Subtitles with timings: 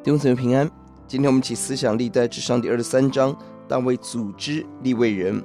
[0.00, 0.70] 弟兄姊妹平安，
[1.08, 5.42] 今天我们起思想历代志上第二十三章，大卫组织利未人。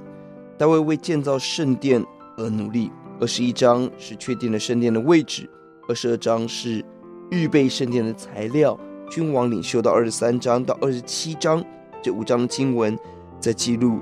[0.59, 2.05] 大卫为建造圣殿
[2.37, 2.91] 而努力。
[3.19, 5.49] 二十一章是确定了圣殿的位置，
[5.89, 6.85] 二十二章是
[7.31, 8.79] 预备圣殿的材料。
[9.09, 11.63] 君王领袖到二十三章到二十七章
[12.01, 12.97] 这五章的经文，
[13.39, 13.99] 在记录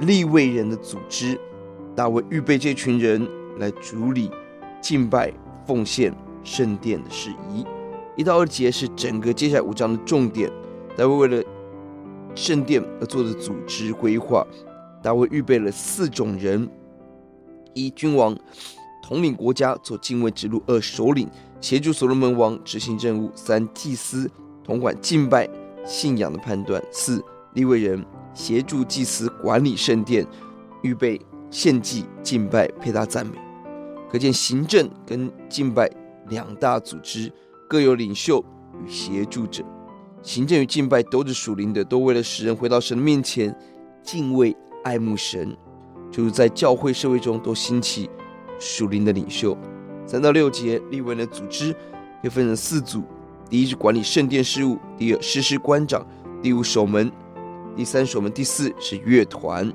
[0.00, 1.38] 利未人的组织。
[1.94, 4.30] 大卫预备这群人来主理
[4.80, 5.30] 敬拜、
[5.66, 7.66] 奉献圣殿的事宜。
[8.18, 10.50] 一到二节是整个接下来五章的重点。
[10.96, 11.44] 大卫为了
[12.34, 14.44] 圣殿而做的组织规划，
[15.00, 16.68] 大卫预备了四种人：
[17.74, 18.36] 一、君王
[19.04, 24.28] 统领国家做敬畏之路；二、首领协助所罗门王执行任务；三、祭司
[24.64, 25.48] 统管敬拜
[25.86, 27.22] 信仰的判断；四、
[27.54, 28.04] 利未人
[28.34, 30.26] 协助祭司管理圣殿，
[30.82, 31.20] 预备
[31.52, 33.38] 献祭、敬拜、配搭赞美。
[34.10, 35.88] 可见行政跟敬拜
[36.28, 37.32] 两大组织。
[37.68, 38.42] 各有领袖
[38.82, 39.62] 与协助者，
[40.22, 43.54] 行政与敬拜都是属灵的，都为了使人回到神的面前，
[44.02, 45.54] 敬畏爱慕神。
[46.10, 48.08] 就是在教会社会中都兴起
[48.58, 49.54] 属灵的领袖。
[50.06, 51.74] 三到六节，利未人的组织
[52.22, 53.02] 又分成四组：
[53.50, 56.00] 第一是管理圣殿事务；第二士师官长；
[56.42, 57.10] 第五守门；
[57.76, 59.70] 第三守门；第四是乐团。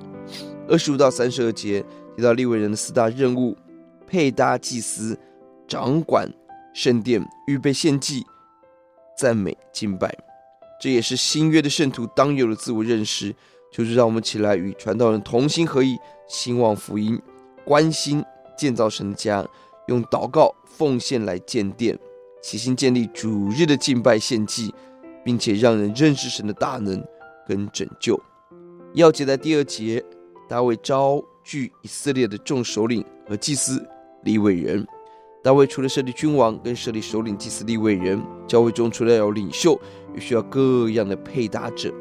[0.67, 3.55] 二十五到三十二节提到利未人的四大任务：
[4.08, 5.16] 配搭祭司，
[5.67, 6.27] 掌管。
[6.74, 8.26] 圣殿预备献祭、
[9.18, 10.14] 赞美、敬拜，
[10.82, 13.36] 这也是新约的圣徒当有的自我认识。
[13.72, 17.20] 就是让我们起来与传道人同心合意，兴旺福音，
[17.66, 18.24] 关心
[18.56, 19.44] 建造神的家，
[19.88, 21.98] 用祷告、奉献来建殿，
[22.40, 24.72] 齐心建立主日的敬拜献祭，
[25.26, 27.04] 并且让人认识神的大能
[27.48, 28.16] 跟拯救。
[28.94, 30.06] 要记在第二节，
[30.48, 33.84] 大卫召聚以色列的众首领和祭司、
[34.22, 34.86] 立伟人。
[35.44, 39.77] 大卫除了设立君王跟设立首领、祭司、立伟人，教会中除了要有领袖，
[40.15, 41.93] 也需要各样的配搭者，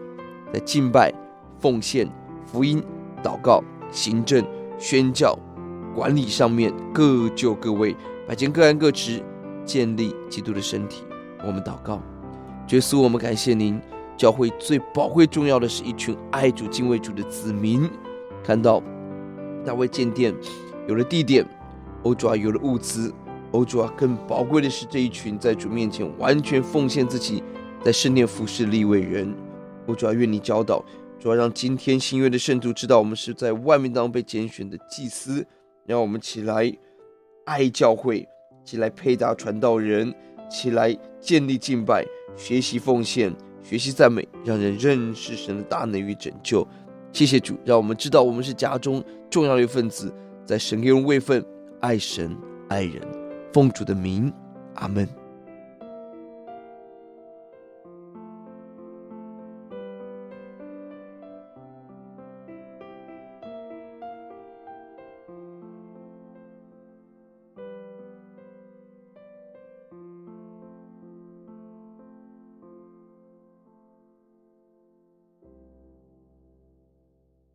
[0.54, 1.12] 在敬拜、
[1.58, 2.08] 奉献、
[2.46, 2.80] 福音、
[3.20, 3.60] 祷告、
[3.90, 4.46] 行政、
[4.78, 5.36] 宣教、
[5.92, 7.96] 管理上面各就各位，
[8.28, 9.20] 摆件各安各职，
[9.64, 11.02] 建立基督的身体。
[11.44, 12.00] 我们祷告，
[12.70, 13.80] 耶稣，我们感谢您。
[14.16, 17.90] 教会最宝贵重要的是一群爱主、敬畏主的子民。
[18.44, 18.80] 看到
[19.66, 20.32] 大卫建殿
[20.86, 21.44] 有了地点，
[22.04, 23.12] 欧主有了物资。
[23.52, 27.42] 欧主啊，更宝贵的是这一群在主面前完全奉献自己，
[27.84, 29.32] 在圣殿服侍立位人。
[29.86, 30.82] 欧主啊，愿你教导，
[31.18, 35.46] 主要让今天新约的圣徒知道，我们是在万民当中被拣选的祭司，
[35.86, 36.72] 让我们起来
[37.44, 38.26] 爱教会，
[38.64, 40.14] 起来配搭传道人，
[40.50, 46.66] 起来建立敬拜，学习奉献，学习赞美，让人认识神的大能与拯救。
[47.12, 50.10] 谢谢主，让我们知道我们是家中重要的一份子，
[50.46, 51.44] 在神给我们位分，
[51.80, 52.34] 爱神
[52.68, 53.21] 爱人。
[53.52, 54.32] 奉主的名，
[54.74, 55.21] 阿门。